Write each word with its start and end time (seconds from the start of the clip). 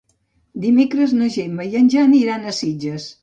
Dimecres 0.63 1.13
na 1.17 1.27
Gemma 1.35 1.67
i 1.73 1.77
en 1.81 1.91
Jan 1.97 2.17
iran 2.23 2.47
a 2.53 2.57
Sitges. 2.63 3.07